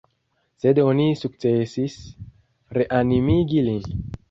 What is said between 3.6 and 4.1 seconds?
lin.